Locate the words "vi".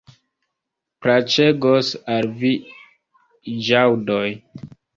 2.41-2.53